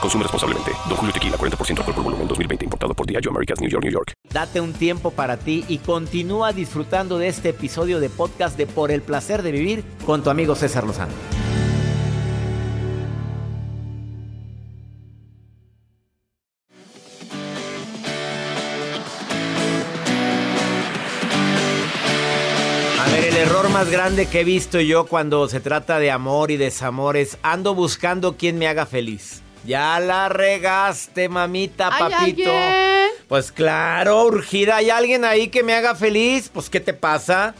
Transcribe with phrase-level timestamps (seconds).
[0.00, 0.72] Consume responsablemente.
[0.88, 2.64] Don Julio Tequila, 40% alcohol por volumen, 2020.
[2.64, 4.12] Importado por Diageo Americas, New York, New York.
[4.32, 8.90] Date un tiempo para ti y continúa disfrutando de este episodio de podcast de Por
[8.90, 11.12] el Placer de Vivir con tu amigo César Lozano.
[23.76, 27.74] Más grande que he visto yo cuando se trata de amor y desamor es ando
[27.74, 29.42] buscando quien me haga feliz.
[29.66, 32.50] Ya la regaste, mamita, ¿Hay papito.
[32.50, 33.10] alguien?
[33.28, 34.76] Pues claro, urgida.
[34.76, 36.48] ¿Hay alguien ahí que me haga feliz?
[36.52, 37.54] Pues, ¿qué te pasa?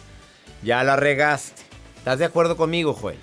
[0.62, 1.62] Ya la regaste.
[1.98, 3.18] ¿Estás de acuerdo conmigo, Joel?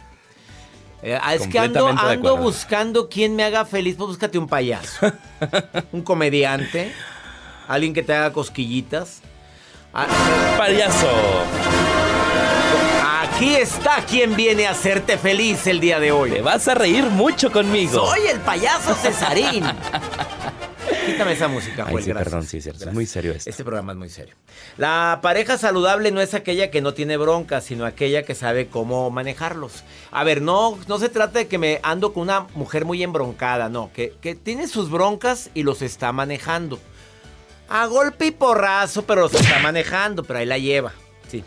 [1.01, 3.95] Eh, es que ando, buscando quien me haga feliz.
[3.95, 5.11] Pues búscate un payaso.
[5.91, 6.93] un comediante.
[7.67, 9.21] Alguien que te haga cosquillitas.
[9.93, 10.07] Ah,
[10.57, 11.07] Payaso.
[13.33, 16.29] Aquí está quien viene a hacerte feliz el día de hoy.
[16.31, 18.05] Te vas a reír mucho conmigo.
[18.07, 19.65] Soy el payaso Cesarín.
[21.07, 22.23] Quítame esa música, Ay, Joel, sí, gracias.
[22.31, 23.49] perdón, sí, es cierto, es muy serio esto.
[23.49, 24.35] Este programa es muy serio.
[24.77, 29.09] La pareja saludable no es aquella que no tiene broncas, sino aquella que sabe cómo
[29.09, 29.83] manejarlos.
[30.11, 33.67] A ver, no, no se trata de que me ando con una mujer muy embroncada,
[33.67, 36.79] no, que, que tiene sus broncas y los está manejando.
[37.67, 40.93] A golpe y porrazo, pero los está manejando, pero ahí la lleva.
[41.29, 41.43] Sí.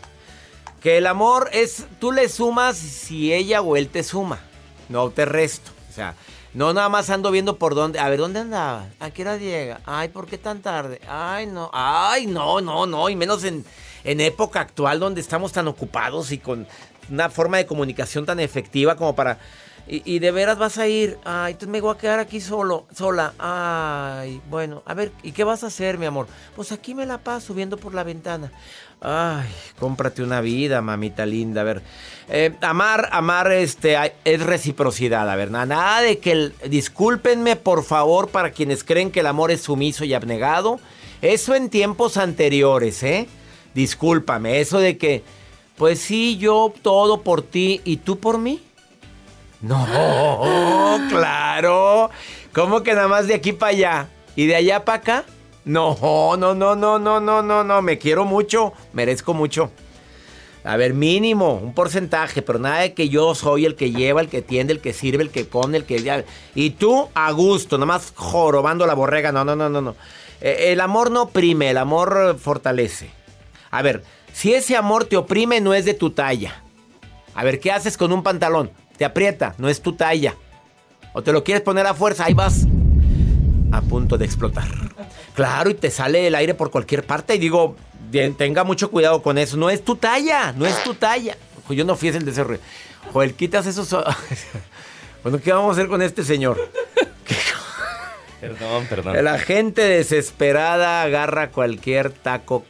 [0.81, 4.39] Que el amor es, tú le sumas si ella o él te suma,
[4.89, 5.71] no te resto.
[5.89, 6.15] O sea,
[6.53, 8.87] no nada más ando viendo por dónde, a ver, ¿dónde andaba?
[8.99, 9.37] ¿A qué hora?
[9.85, 11.01] Ay, ¿por qué tan tarde?
[11.07, 13.65] Ay, no, ay, no, no, no, y menos en,
[14.03, 16.67] en época actual donde estamos tan ocupados y con
[17.09, 19.39] una forma de comunicación tan efectiva como para...
[19.89, 23.33] Y, de veras vas a ir, ay, entonces me voy a quedar aquí solo, sola,
[23.39, 26.27] ay, bueno, a ver, ¿y qué vas a hacer, mi amor?
[26.57, 28.51] Pues aquí me la paso viendo por la ventana.
[28.99, 29.47] Ay,
[29.79, 31.61] cómprate una vida, mamita linda.
[31.61, 31.81] A ver,
[32.27, 33.95] eh, amar, amar este,
[34.25, 39.09] es reciprocidad, a ver, nada, nada de que, el- discúlpenme por favor para quienes creen
[39.09, 40.81] que el amor es sumiso y abnegado.
[41.21, 43.29] Eso en tiempos anteriores, ¿eh?
[43.73, 45.23] Discúlpame, eso de que,
[45.77, 48.61] pues sí, yo todo por ti y tú por mí.
[49.61, 52.09] No, claro.
[52.53, 55.25] ¿Cómo que nada más de aquí para allá y de allá para acá?
[55.65, 55.97] No,
[56.37, 57.81] no, no, no, no, no, no, no.
[57.81, 59.71] Me quiero mucho, merezco mucho.
[60.63, 64.27] A ver, mínimo, un porcentaje, pero nada de que yo soy el que lleva, el
[64.27, 66.25] que tiende, el que sirve, el que pone, el que...
[66.55, 69.31] Y tú a gusto, nada más jorobando la borrega.
[69.31, 69.95] No, no, no, no, no.
[70.41, 73.09] Eh, el amor no oprime, el amor fortalece.
[73.71, 74.03] A ver,
[74.33, 76.63] si ese amor te oprime, no es de tu talla.
[77.33, 78.71] A ver, ¿qué haces con un pantalón?
[78.97, 80.35] Te aprieta, no es tu talla.
[81.13, 82.65] O te lo quieres poner a fuerza, ahí vas
[83.71, 84.67] a punto de explotar.
[85.33, 87.35] Claro, y te sale el aire por cualquier parte.
[87.35, 87.75] Y digo,
[88.09, 89.57] bien, tenga mucho cuidado con eso.
[89.57, 91.37] No es tu talla, no es tu talla.
[91.69, 92.61] Yo no fui el desarrollo.
[93.13, 93.89] Joel, quitas esos.
[95.23, 96.57] bueno, ¿qué vamos a hacer con este señor?
[98.39, 99.23] Perdón, perdón.
[99.23, 102.65] La gente desesperada agarra cualquier taco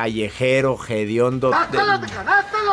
[0.00, 1.50] callejero, hediondo.
[1.72, 1.78] de-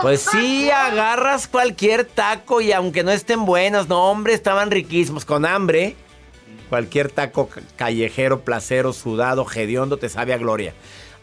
[0.02, 5.46] Pues sí, agarras cualquier taco y aunque no estén buenos, no, hombre, estaban riquísimos, con
[5.46, 5.96] hambre.
[6.68, 10.74] Cualquier taco ca- callejero, placero, sudado, hediondo, te sabe a gloria.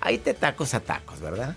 [0.00, 1.54] Ahí te tacos a tacos, ¿verdad?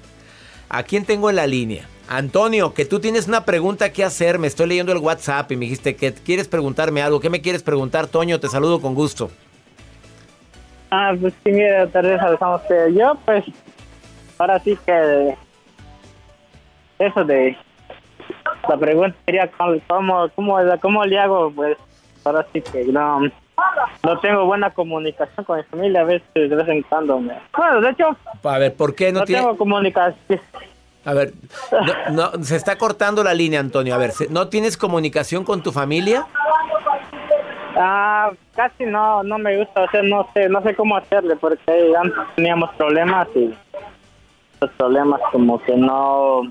[0.67, 1.88] ¿A quién tengo en la línea?
[2.09, 4.39] Antonio, que tú tienes una pregunta que hacer.
[4.39, 7.21] Me estoy leyendo el WhatsApp y me dijiste que quieres preguntarme algo.
[7.21, 8.41] ¿Qué me quieres preguntar, Toño?
[8.41, 9.31] Te saludo con gusto.
[10.91, 13.45] Ah, pues sí, mira, Teresa, estamos que yo, pues,
[14.38, 15.35] ahora sí que
[17.00, 17.57] eso de
[18.69, 19.50] la pregunta sería
[19.88, 21.77] cómo, cómo, cómo, le hago, pues,
[22.24, 23.19] ahora sí que no,
[24.03, 27.19] no tengo buena comunicación con mi familia, a veces, de vez en cuando.
[27.19, 27.33] Me...
[27.57, 29.41] Bueno, de hecho, A ver, ¿por qué no, no, tiene...?
[29.41, 30.39] tengo comunicación.
[31.06, 31.33] A ver,
[32.13, 33.94] no, no, se está cortando la línea, Antonio.
[33.94, 36.25] A ver, ¿se- ¿no tienes comunicación con tu familia?
[37.75, 41.91] Ah, casi no no me gusta, o sea, no sé, no sé cómo hacerle porque
[42.00, 43.51] antes teníamos problemas y
[44.63, 46.42] los problemas como que no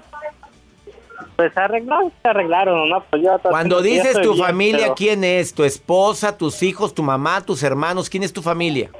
[1.36, 3.02] pues arreglaron, se arreglaron, ¿no?
[3.04, 5.54] Pues yo Cuando dices tu bien, familia, pero ¿quién es?
[5.54, 8.10] ¿Tu esposa, tus hijos, tu mamá, tus hermanos?
[8.10, 8.90] ¿Quién es tu familia?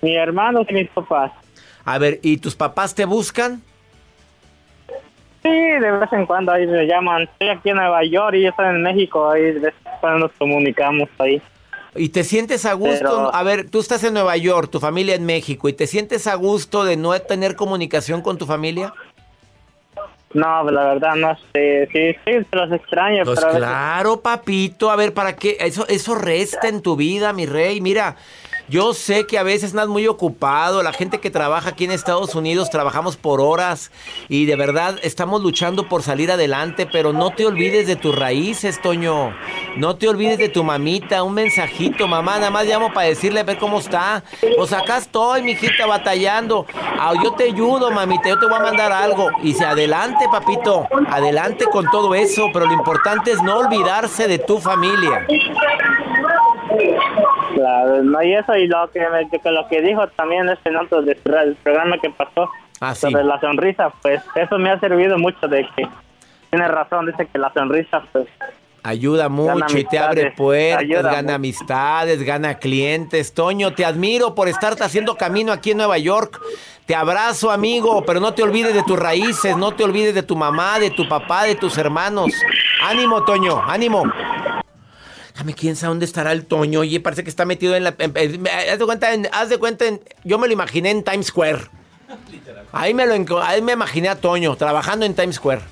[0.00, 1.32] Mi hermano y mis papás.
[1.84, 3.62] A ver, ¿y tus papás te buscan?
[5.42, 7.22] Sí, de vez en cuando ahí me llaman.
[7.22, 9.30] Estoy aquí en Nueva York y yo estoy en México.
[9.30, 11.42] Ahí de vez en cuando nos comunicamos ahí.
[11.94, 12.98] ¿Y te sientes a gusto?
[13.04, 16.26] Pero- A ver, tú estás en Nueva York, tu familia en México, ¿y te sientes
[16.26, 18.94] a gusto de no tener comunicación con tu familia?
[20.34, 21.88] No, la verdad no sé.
[21.92, 24.90] Sí, sí, se los extraño, Pues pero claro, papito.
[24.90, 25.58] A ver, ¿para qué?
[25.60, 27.82] Eso, eso resta en tu vida, mi rey.
[27.82, 28.16] Mira,
[28.72, 30.82] yo sé que a veces andas muy ocupado.
[30.82, 33.92] La gente que trabaja aquí en Estados Unidos trabajamos por horas
[34.30, 38.80] y de verdad estamos luchando por salir adelante, pero no te olvides de tus raíces,
[38.80, 39.36] Toño.
[39.76, 41.22] No te olvides de tu mamita.
[41.22, 42.38] Un mensajito, mamá.
[42.38, 44.24] Nada más llamo para decirle a ver cómo está.
[44.56, 46.64] Pues acá estoy, mijita, batallando.
[46.98, 48.30] Ah, yo te ayudo, mamita.
[48.30, 49.28] Yo te voy a mandar algo.
[49.42, 50.88] Y se adelante, papito.
[51.10, 52.46] Adelante con todo eso.
[52.54, 55.26] Pero lo importante es no olvidarse de tu familia.
[57.62, 60.76] Claro, no, y eso y lo que, me- que lo que dijo también este en
[60.78, 62.50] otro de- del programa que pasó
[62.80, 63.02] Ah, sí.
[63.02, 65.86] sobre la sonrisa, pues eso me ha servido mucho de que
[66.50, 68.26] tiene razón, dice que la sonrisa pues
[68.84, 71.34] Ayuda mucho y te abre puertas, gana mucho.
[71.36, 73.32] amistades, gana clientes.
[73.32, 76.40] Toño, te admiro por estarte haciendo camino aquí en Nueva York.
[76.84, 80.34] Te abrazo, amigo, pero no te olvides de tus raíces, no te olvides de tu
[80.34, 82.32] mamá, de tu papá, de tus hermanos.
[82.82, 84.02] Ánimo, Toño, ánimo.
[85.32, 86.80] Déjame, quién sabe dónde estará el Toño.
[86.80, 87.94] Oye, parece que está metido en la.
[87.98, 91.02] en- en- haz de cuenta, en- haz de cuenta en- yo me lo imaginé en
[91.02, 91.68] Times Square.
[92.72, 95.62] Ahí me lo ahí me imaginé a Toño trabajando en Times Square.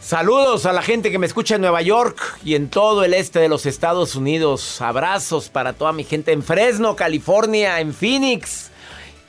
[0.00, 3.38] Saludos a la gente que me escucha en Nueva York y en todo el este
[3.38, 4.80] de los Estados Unidos.
[4.80, 8.69] Abrazos para toda mi gente en Fresno, California, en Phoenix.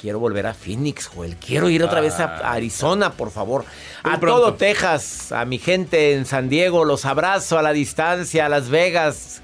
[0.01, 1.35] Quiero volver a Phoenix, Joel.
[1.35, 3.65] Quiero ir otra vez a a Arizona, por favor.
[4.01, 8.49] A todo Texas, a mi gente en San Diego, los abrazo a la distancia, a
[8.49, 9.43] Las Vegas.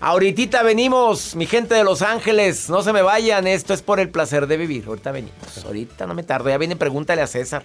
[0.00, 4.10] Ahorita venimos, mi gente de Los Ángeles, no se me vayan, esto es por el
[4.10, 4.84] placer de vivir.
[4.86, 7.62] Ahorita venimos, ahorita no me tardo, ya viene, pregúntale a César.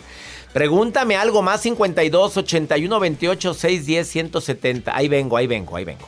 [0.54, 4.96] Pregúntame algo más 52 81 28 610 170.
[4.96, 6.08] Ahí vengo, ahí vengo, ahí vengo.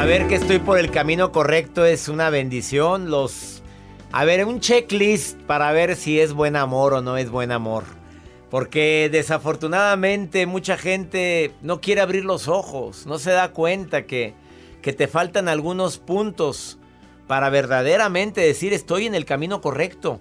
[0.00, 3.10] Saber que estoy por el camino correcto es una bendición.
[3.10, 3.62] Los
[4.12, 7.84] a ver, un checklist para ver si es buen amor o no es buen amor.
[8.48, 14.32] Porque desafortunadamente mucha gente no quiere abrir los ojos, no se da cuenta que,
[14.80, 16.78] que te faltan algunos puntos
[17.26, 20.18] para verdaderamente decir estoy en el camino correcto.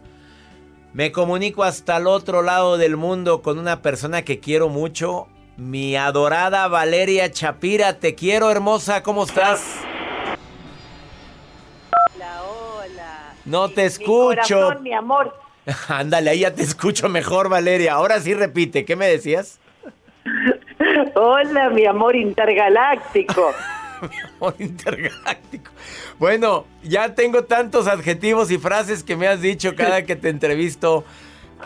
[0.91, 5.95] Me comunico hasta el otro lado del mundo con una persona que quiero mucho, mi
[5.95, 7.99] adorada Valeria Chapira.
[7.99, 9.61] Te quiero, hermosa, ¿cómo estás?
[12.15, 13.33] Hola, hola.
[13.45, 14.59] No te Mi escucho.
[14.59, 15.37] corazón, mi amor.
[15.87, 17.93] Ándale, ahí ya te escucho mejor, Valeria.
[17.93, 19.59] Ahora sí repite, ¿qué me decías?
[21.15, 23.51] Hola, mi amor intergaláctico.
[24.39, 25.71] Amor intergaláctico.
[26.19, 31.03] Bueno, ya tengo tantos adjetivos y frases que me has dicho cada que te entrevisto.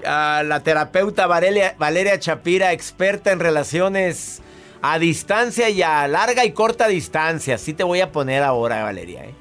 [0.06, 4.42] A la terapeuta Valeria, Valeria Chapira, experta en relaciones
[4.82, 7.58] a distancia y a larga y corta distancia.
[7.58, 9.24] Sí te voy a poner ahora, Valeria.
[9.26, 9.34] ¿eh?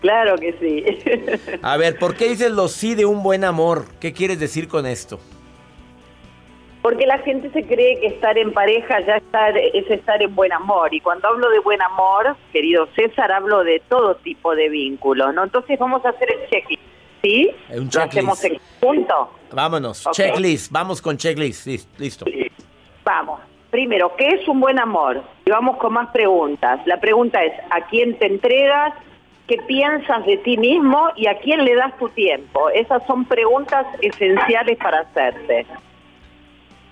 [0.00, 1.58] Claro que sí.
[1.62, 3.84] A ver, ¿por qué dices lo sí de un buen amor?
[4.00, 5.18] ¿Qué quieres decir con esto?
[6.82, 10.52] Porque la gente se cree que estar en pareja ya estar, es estar en buen
[10.52, 10.92] amor.
[10.92, 15.44] Y cuando hablo de buen amor, querido César, hablo de todo tipo de vínculos, ¿no?
[15.44, 16.81] Entonces vamos a hacer el checklist,
[17.22, 17.50] ¿sí?
[17.70, 19.30] Un Lo hacemos en conjunto.
[19.52, 22.24] Vámonos, checklist, vamos con checklist, lis- listo.
[23.04, 23.40] Vamos.
[23.70, 25.22] primero, ¿qué es un buen amor?
[25.46, 26.80] Y vamos con más preguntas.
[26.86, 28.92] La pregunta es, ¿a quién te entregas?
[29.48, 31.08] ¿Qué piensas de ti mismo?
[31.16, 32.68] ¿Y a quién le das tu tiempo?
[32.70, 35.66] Esas son preguntas esenciales para hacerte.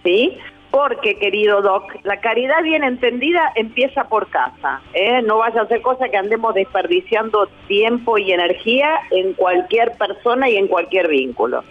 [0.05, 0.39] ¿Sí?
[0.71, 4.81] Porque, querido Doc, la caridad bien entendida empieza por casa.
[4.95, 5.21] ¿eh?
[5.23, 10.57] No vaya a ser cosa que andemos desperdiciando tiempo y energía en cualquier persona y
[10.57, 11.65] en cualquier vínculo.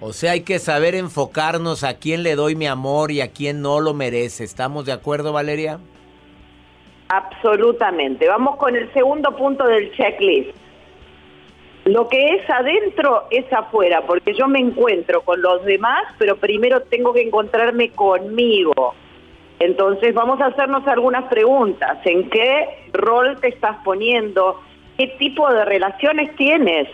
[0.00, 3.60] O sea, hay que saber enfocarnos a quién le doy mi amor y a quién
[3.60, 4.44] no lo merece.
[4.44, 5.78] ¿Estamos de acuerdo, Valeria?
[7.08, 8.26] Absolutamente.
[8.26, 10.59] Vamos con el segundo punto del checklist.
[11.90, 16.82] Lo que es adentro es afuera, porque yo me encuentro con los demás, pero primero
[16.82, 18.94] tengo que encontrarme conmigo.
[19.58, 21.98] Entonces vamos a hacernos algunas preguntas.
[22.04, 24.60] ¿En qué rol te estás poniendo?
[24.96, 26.86] ¿Qué tipo de relaciones tienes?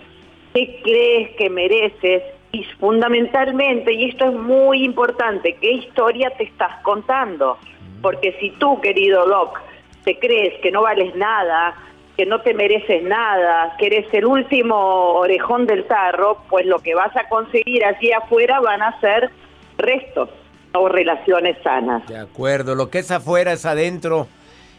[0.54, 2.22] ¿Qué crees que mereces?
[2.52, 7.58] Y fundamentalmente, y esto es muy importante, ¿qué historia te estás contando?
[8.00, 9.60] Porque si tú, querido Doc,
[10.04, 11.76] te crees que no vales nada,
[12.16, 14.76] que no te mereces nada, que eres el último
[15.14, 19.30] orejón del tarro, pues lo que vas a conseguir allí afuera van a ser
[19.76, 20.30] restos
[20.72, 22.06] o relaciones sanas.
[22.06, 24.28] De acuerdo, lo que es afuera es adentro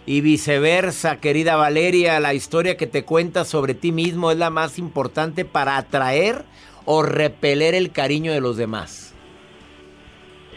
[0.07, 4.79] y viceversa, querida Valeria, la historia que te cuentas sobre ti mismo es la más
[4.79, 6.43] importante para atraer
[6.85, 9.13] o repeler el cariño de los demás.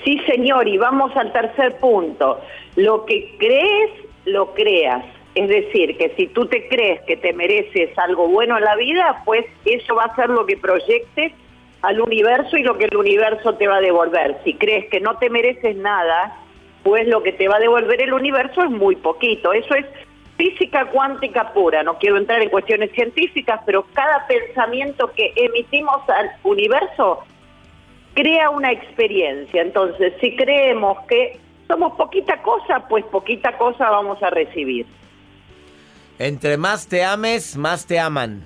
[0.04, 2.40] Sí, señor, y vamos al tercer punto.
[2.76, 3.90] Lo que crees
[4.24, 5.04] lo creas.
[5.34, 9.22] Es decir, que si tú te crees que te mereces algo bueno en la vida,
[9.24, 11.32] pues eso va a ser lo que proyectes
[11.82, 14.38] al universo y lo que el universo te va a devolver.
[14.44, 16.36] Si crees que no te mereces nada,
[16.82, 19.52] pues lo que te va a devolver el universo es muy poquito.
[19.52, 19.86] Eso es
[20.36, 21.82] física cuántica pura.
[21.82, 27.20] No quiero entrar en cuestiones científicas, pero cada pensamiento que emitimos al universo
[28.14, 29.62] crea una experiencia.
[29.62, 34.86] Entonces, si creemos que somos poquita cosa, pues poquita cosa vamos a recibir.
[36.20, 38.42] Entre más te ames, más te aman.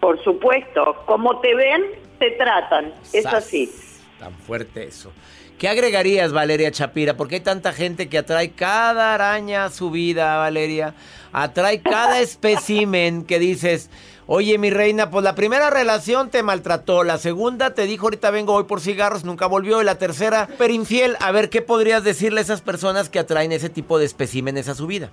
[0.00, 1.80] Por supuesto, como te ven,
[2.18, 2.92] te tratan.
[3.12, 3.70] Es así.
[4.18, 5.12] Tan fuerte eso.
[5.60, 7.16] ¿Qué agregarías, Valeria Chapira?
[7.16, 10.94] Porque hay tanta gente que atrae cada araña a su vida, Valeria.
[11.32, 13.88] Atrae cada espécimen que dices,
[14.26, 18.54] Oye, mi reina, pues la primera relación te maltrató, la segunda te dijo ahorita vengo
[18.54, 21.16] hoy por cigarros, nunca volvió, y la tercera, pero infiel.
[21.20, 24.74] A ver, ¿qué podrías decirle a esas personas que atraen ese tipo de especímenes a
[24.74, 25.12] su vida?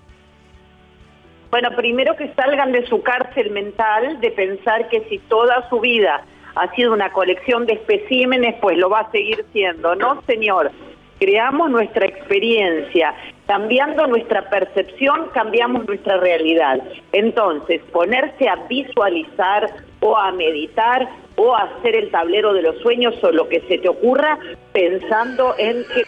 [1.52, 6.24] Bueno, primero que salgan de su cárcel mental de pensar que si toda su vida
[6.56, 9.96] ha sido una colección de especímenes, pues lo va a seguir siendo.
[9.96, 10.72] No, señor
[11.20, 13.14] creamos nuestra experiencia,
[13.48, 16.82] cambiando nuestra percepción, cambiamos nuestra realidad.
[17.12, 23.16] Entonces, ponerse a visualizar o a meditar o a hacer el tablero de los sueños
[23.24, 24.38] o lo que se te ocurra
[24.74, 26.04] pensando en qué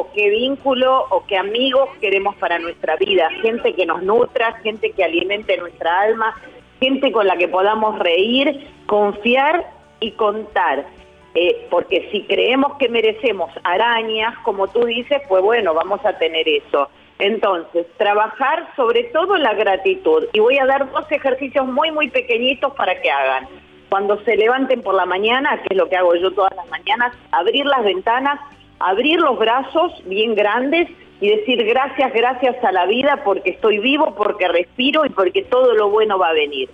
[0.00, 4.92] o qué vínculo o qué amigos queremos para nuestra vida, gente que nos nutra, gente
[4.92, 6.34] que alimente nuestra alma,
[6.80, 10.86] gente con la que podamos reír, confiar y contar.
[11.34, 16.48] Eh, porque si creemos que merecemos arañas, como tú dices, pues bueno, vamos a tener
[16.48, 16.88] eso.
[17.18, 20.24] Entonces, trabajar sobre todo la gratitud.
[20.32, 23.46] Y voy a dar dos ejercicios muy, muy pequeñitos para que hagan.
[23.90, 27.12] Cuando se levanten por la mañana, que es lo que hago yo todas las mañanas,
[27.30, 28.40] abrir las ventanas,
[28.80, 30.88] abrir los brazos bien grandes
[31.20, 35.74] y decir gracias, gracias a la vida porque estoy vivo, porque respiro y porque todo
[35.74, 36.68] lo bueno va a venir.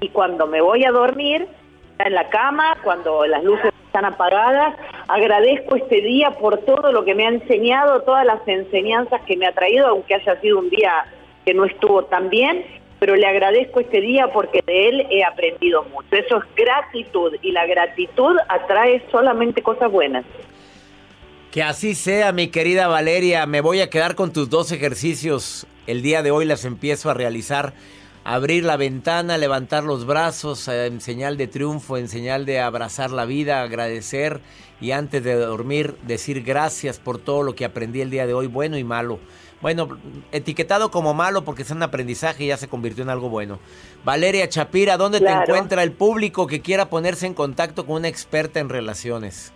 [0.00, 1.46] Y cuando me voy a dormir,
[2.04, 4.74] en la cama, cuando las luces están apagadas.
[5.08, 9.46] Agradezco este día por todo lo que me ha enseñado, todas las enseñanzas que me
[9.46, 11.04] ha traído, aunque haya sido un día
[11.44, 12.64] que no estuvo tan bien,
[12.98, 16.08] pero le agradezco este día porque de él he aprendido mucho.
[16.12, 20.24] Eso es gratitud y la gratitud atrae solamente cosas buenas.
[21.50, 23.44] Que así sea, mi querida Valeria.
[23.44, 25.66] Me voy a quedar con tus dos ejercicios.
[25.88, 27.74] El día de hoy las empiezo a realizar
[28.22, 33.10] abrir la ventana, levantar los brazos eh, en señal de triunfo, en señal de abrazar
[33.10, 34.40] la vida, agradecer
[34.80, 38.46] y antes de dormir decir gracias por todo lo que aprendí el día de hoy,
[38.46, 39.18] bueno y malo.
[39.60, 39.98] Bueno,
[40.30, 43.58] etiquetado como malo porque es un aprendizaje y ya se convirtió en algo bueno.
[44.04, 48.60] Valeria Chapira, ¿dónde te encuentra el público que quiera ponerse en contacto con una experta
[48.60, 49.52] en relaciones?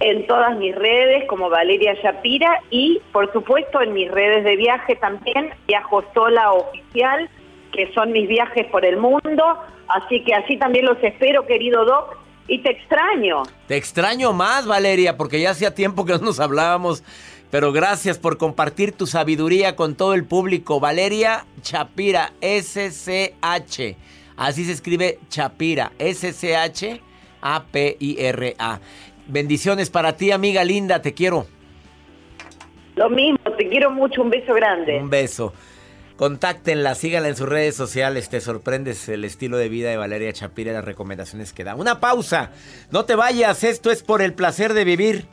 [0.00, 4.96] En todas mis redes como Valeria Chapira y por supuesto en mis redes de viaje
[4.96, 7.30] también, Viajo Sola Oficial
[7.74, 9.58] que son mis viajes por el mundo.
[9.88, 12.16] Así que así también los espero, querido Doc.
[12.46, 13.42] Y te extraño.
[13.66, 17.02] Te extraño más, Valeria, porque ya hacía tiempo que no nos hablábamos.
[17.50, 20.78] Pero gracias por compartir tu sabiduría con todo el público.
[20.78, 23.96] Valeria Chapira, S-C-H.
[24.36, 27.00] Así se escribe Chapira, S-C-H-A-P-I-R-A.
[29.26, 31.46] Bendiciones para ti, amiga linda, te quiero.
[32.96, 34.98] Lo mismo, te quiero mucho, un beso grande.
[34.98, 35.52] Un beso.
[36.16, 38.28] Contáctenla, síganla en sus redes sociales.
[38.28, 41.74] Te sorprendes el estilo de vida de Valeria Chapira y las recomendaciones que da.
[41.74, 42.52] Una pausa.
[42.92, 45.26] No te vayas, esto es por el placer de vivir.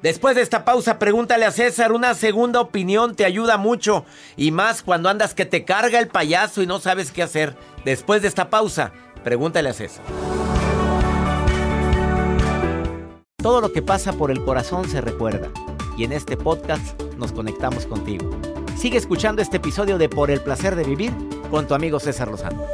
[0.00, 1.92] Después de esta pausa, pregúntale a César.
[1.92, 4.04] Una segunda opinión te ayuda mucho.
[4.36, 7.56] Y más cuando andas que te carga el payaso y no sabes qué hacer.
[7.84, 8.92] Después de esta pausa,
[9.24, 10.04] pregúntale a César.
[13.42, 15.48] Todo lo que pasa por el corazón se recuerda.
[15.96, 18.30] Y en este podcast nos conectamos contigo.
[18.76, 21.12] Sigue escuchando este episodio de Por el placer de vivir
[21.50, 22.64] con tu amigo César Lozano.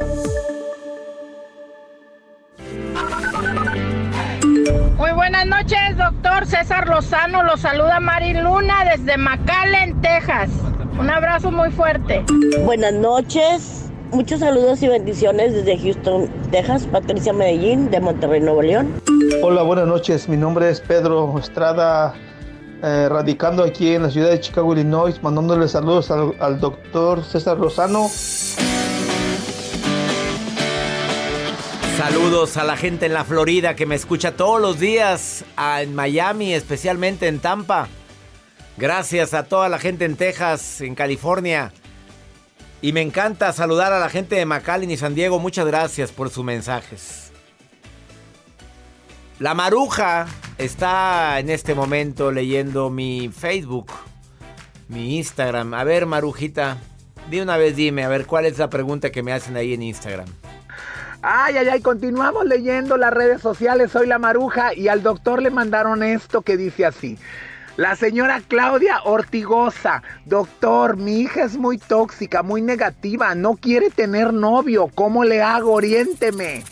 [4.98, 7.42] Muy buenas noches, doctor César Lozano.
[7.44, 10.50] Lo saluda Mari Luna desde McAllen, Texas.
[11.00, 12.24] Un abrazo muy fuerte.
[12.64, 13.77] Buenas noches.
[14.10, 16.86] Muchos saludos y bendiciones desde Houston, Texas.
[16.90, 19.00] Patricia Medellín, de Monterrey, Nuevo León.
[19.42, 20.28] Hola, buenas noches.
[20.28, 22.14] Mi nombre es Pedro Estrada,
[22.82, 27.58] eh, radicando aquí en la ciudad de Chicago, Illinois, mandándole saludos al, al doctor César
[27.58, 28.08] Lozano.
[31.98, 35.94] Saludos a la gente en la Florida que me escucha todos los días, a- en
[35.94, 37.88] Miami, especialmente en Tampa.
[38.78, 41.72] Gracias a toda la gente en Texas, en California.
[42.80, 45.38] Y me encanta saludar a la gente de McAllen y San Diego.
[45.38, 47.32] Muchas gracias por sus mensajes.
[49.40, 50.26] La Maruja
[50.58, 53.92] está en este momento leyendo mi Facebook,
[54.88, 55.74] mi Instagram.
[55.74, 56.78] A ver, Marujita,
[57.30, 59.82] de una vez dime, a ver cuál es la pregunta que me hacen ahí en
[59.82, 60.28] Instagram.
[61.20, 63.90] Ay, ay, ay, continuamos leyendo las redes sociales.
[63.90, 67.18] Soy la Maruja y al doctor le mandaron esto que dice así.
[67.78, 74.34] La señora Claudia Ortigosa, doctor, mi hija es muy tóxica, muy negativa, no quiere tener
[74.34, 75.74] novio, ¿cómo le hago?
[75.74, 76.64] Oriénteme.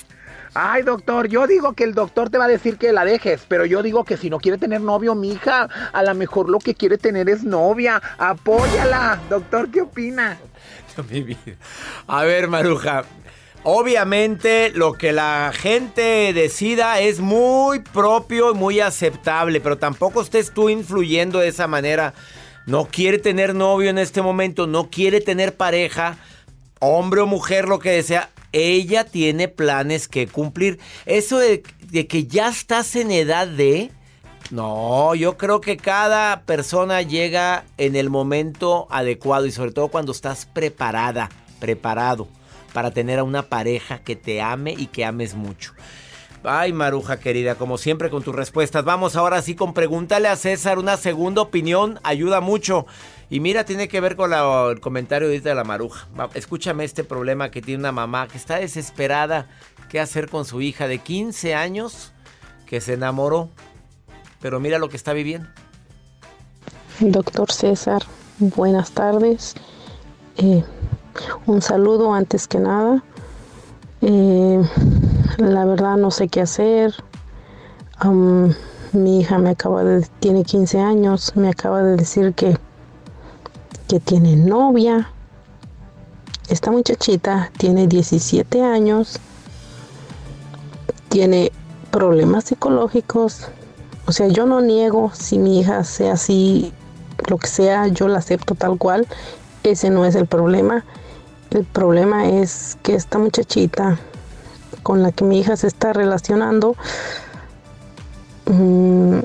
[0.53, 3.65] Ay, doctor, yo digo que el doctor te va a decir que la dejes, pero
[3.65, 6.75] yo digo que si no quiere tener novio, mi hija, a lo mejor lo que
[6.75, 8.03] quiere tener es novia.
[8.19, 9.21] Apóyala.
[9.31, 10.37] Doctor, ¿qué opina?
[11.09, 11.57] Mi vida.
[12.09, 13.05] A ver, Maruja.
[13.69, 20.55] Obviamente lo que la gente decida es muy propio y muy aceptable, pero tampoco estés
[20.55, 22.15] tú influyendo de esa manera.
[22.67, 26.17] No quiere tener novio en este momento, no quiere tener pareja,
[26.79, 28.31] hombre o mujer, lo que desea.
[28.53, 30.79] Ella tiene planes que cumplir.
[31.05, 33.91] Eso de, de que ya estás en edad de...
[34.53, 40.13] No, yo creo que cada persona llega en el momento adecuado y sobre todo cuando
[40.13, 42.29] estás preparada, preparado
[42.77, 45.73] para tener a una pareja que te ame y que ames mucho.
[46.45, 48.85] Ay, Maruja querida, como siempre con tus respuestas.
[48.85, 52.85] Vamos ahora sí con pregúntale a César una segunda opinión, ayuda mucho.
[53.31, 56.07] Y mira, tiene que ver con la- el comentario de la Maruja.
[56.35, 59.47] Escúchame este problema que tiene una mamá que está desesperada.
[59.89, 62.13] ¿Qué hacer con su hija de 15 años
[62.67, 63.49] que se enamoró?
[64.43, 65.49] Pero mira lo que está viviendo.
[67.01, 68.03] Doctor César,
[68.39, 69.55] buenas tardes.
[70.37, 70.63] Eh,
[71.47, 73.03] un saludo antes que nada.
[74.03, 74.63] Eh,
[75.39, 76.95] la verdad no sé qué hacer.
[78.93, 82.57] Mi hija me acaba de, tiene 15 años, me acaba de decir que,
[83.89, 85.11] que tiene novia.
[86.49, 89.19] Esta muchachita tiene 17 años,
[91.09, 91.53] tiene
[91.91, 93.49] problemas psicológicos.
[94.07, 96.73] O sea, yo no niego si mi hija sea así,
[97.29, 99.07] lo que sea, yo la acepto tal cual.
[99.65, 100.85] Ese no es el problema.
[101.57, 103.99] El problema es que esta muchachita
[104.83, 106.77] con la que mi hija se está relacionando,
[108.45, 109.21] mm,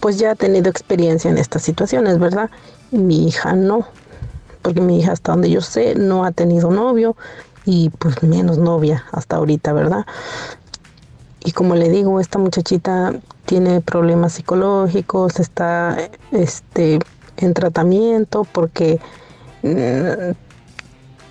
[0.00, 2.48] pues ya ha tenido experiencia en estas situaciones, ¿verdad?
[2.92, 3.86] Mi hija no,
[4.62, 7.14] porque mi hija hasta donde yo sé no ha tenido novio
[7.66, 10.06] y pues menos novia hasta ahorita, ¿verdad?
[11.44, 13.12] Y como le digo, esta muchachita
[13.44, 17.00] tiene problemas psicológicos, está este,
[17.36, 18.98] en tratamiento porque
[19.62, 20.32] mm,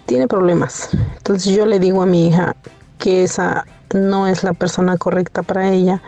[0.05, 0.89] tiene problemas.
[1.17, 2.55] Entonces yo le digo a mi hija
[2.97, 6.01] que esa no es la persona correcta para ella.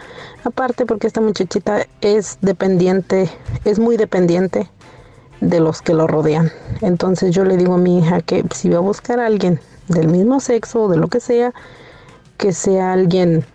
[0.44, 3.30] Aparte porque esta muchachita es dependiente,
[3.64, 4.70] es muy dependiente
[5.42, 6.52] de los que lo rodean.
[6.82, 10.08] Entonces yo le digo a mi hija que si va a buscar a alguien del
[10.08, 11.54] mismo sexo o de lo que sea,
[12.38, 13.46] que sea alguien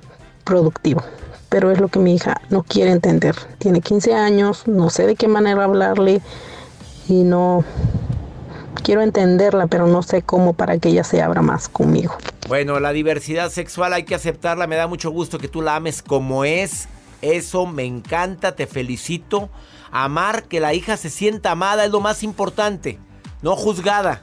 [0.44, 1.03] productivo.
[1.48, 3.35] Pero es lo que mi hija no quiere entender.
[3.59, 6.20] Tiene 15 años, no sé de qué manera hablarle
[7.09, 7.64] y no
[8.83, 12.17] quiero entenderla, pero no sé cómo para que ella se abra más conmigo.
[12.49, 14.67] Bueno, la diversidad sexual hay que aceptarla.
[14.67, 16.89] Me da mucho gusto que tú la ames como es.
[17.23, 19.51] Eso me encanta, te felicito.
[19.93, 22.99] Amar, que la hija se sienta amada es lo más importante,
[23.43, 24.23] no juzgada.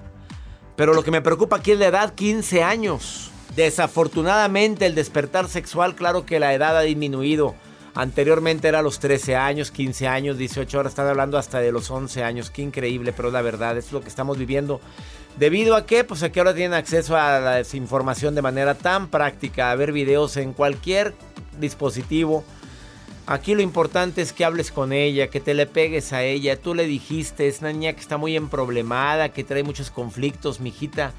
[0.76, 3.32] Pero lo que me preocupa aquí es la edad, 15 años.
[3.56, 7.56] Desafortunadamente el despertar sexual, claro que la edad ha disminuido
[7.98, 12.24] Anteriormente era los 13 años, 15 años, 18, ahora están hablando hasta de los 11
[12.24, 12.52] años.
[12.52, 14.80] Qué increíble, pero la verdad, es lo que estamos viviendo.
[15.36, 16.04] ¿Debido a qué?
[16.04, 19.94] Pues a que ahora tienen acceso a la información de manera tan práctica, a ver
[19.94, 21.16] videos en cualquier
[21.60, 22.44] dispositivo.
[23.26, 26.62] Aquí lo importante es que hables con ella, que te le pegues a ella.
[26.62, 31.14] Tú le dijiste, es una niña que está muy emproblemada, que trae muchos conflictos, mijita.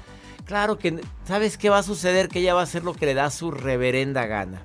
[0.45, 2.29] Claro que, ¿sabes qué va a suceder?
[2.29, 4.63] Que ella va a hacer lo que le da su reverenda gana.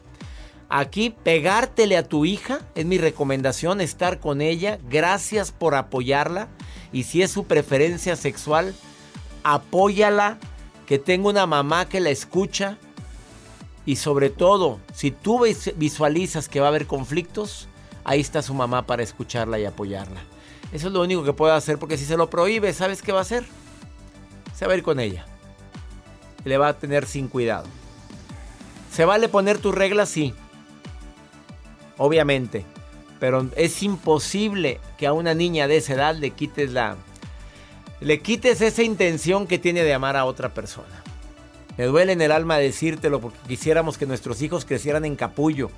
[0.68, 4.79] Aquí, pegártele a tu hija es mi recomendación, estar con ella.
[4.88, 6.48] Gracias por apoyarla.
[6.92, 8.74] Y si es su preferencia sexual,
[9.42, 10.38] apóyala.
[10.87, 12.79] Que tenga una mamá que la escucha.
[13.87, 15.44] Y sobre todo, si tú
[15.77, 17.68] visualizas que va a haber conflictos,
[18.05, 20.20] ahí está su mamá para escucharla y apoyarla.
[20.72, 23.18] Eso es lo único que puede hacer, porque si se lo prohíbe, ¿sabes qué va
[23.18, 23.44] a hacer?
[24.55, 25.27] Se va a ir con ella.
[26.44, 27.66] Le va a tener sin cuidado.
[28.90, 30.09] ¿Se vale poner tus reglas?
[30.09, 30.35] Sí
[31.98, 32.64] obviamente.
[33.20, 36.96] Pero es imposible que a una niña de esa edad le quites la.
[38.00, 41.02] Le quites esa intención que tiene de amar a otra persona.
[41.76, 45.70] Me duele en el alma decírtelo porque quisiéramos que nuestros hijos crecieran en capullo,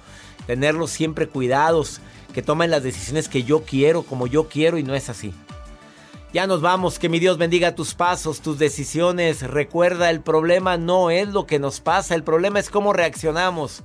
[0.46, 2.00] tenerlos siempre cuidados,
[2.34, 5.32] que tomen las decisiones que yo quiero, como yo quiero y no es así.
[6.34, 9.40] Ya nos vamos, que mi Dios bendiga tus pasos, tus decisiones.
[9.42, 13.84] Recuerda, el problema no es lo que nos pasa, el problema es cómo reaccionamos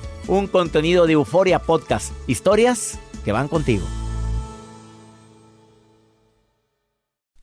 [0.27, 2.13] un contenido de Euforia Podcast.
[2.27, 3.85] Historias que van contigo.